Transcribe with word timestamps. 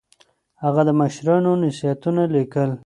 هغه 0.63 0.81
د 0.85 0.89
مشرانو 1.01 1.51
نصيحتونه 1.63 2.21
ليکل. 2.35 2.69